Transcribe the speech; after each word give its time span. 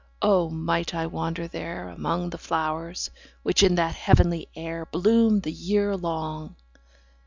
O 0.23 0.49
might 0.49 0.95
I 0.95 1.05
wander 1.05 1.47
there, 1.47 1.89
Among 1.89 2.31
the 2.31 2.39
flowers, 2.39 3.11
which 3.43 3.61
in 3.61 3.75
that 3.75 3.93
heavenly 3.93 4.47
air 4.55 4.83
5 4.85 4.91
Bloom 4.93 5.41
the 5.41 5.51
year 5.51 5.95
long! 5.95 6.55